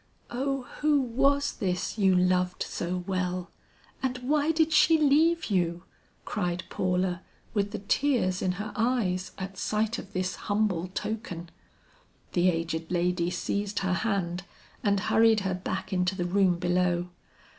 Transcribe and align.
"O 0.31 0.63
who 0.79 0.99
was 0.99 1.53
this 1.57 1.95
you 1.99 2.15
loved 2.15 2.63
so 2.63 3.03
well? 3.05 3.51
And 4.01 4.17
why 4.17 4.49
did 4.51 4.73
she 4.73 4.97
leave 4.97 5.51
you?" 5.51 5.83
cried 6.25 6.63
Paula 6.71 7.21
with 7.53 7.69
the 7.69 7.77
tears 7.77 8.41
in 8.41 8.53
her 8.53 8.73
eyes, 8.75 9.31
at 9.37 9.59
sight 9.59 9.99
of 9.99 10.11
this 10.13 10.33
humble 10.49 10.87
token. 10.87 11.51
The 12.33 12.49
aged 12.49 12.89
lady 12.89 13.29
seized 13.29 13.77
her 13.85 13.93
hand 13.93 14.43
and 14.83 15.01
hurried 15.01 15.41
her 15.41 15.53
back 15.53 15.93
into 15.93 16.15
the 16.15 16.25
room 16.25 16.57
below. 16.57 17.09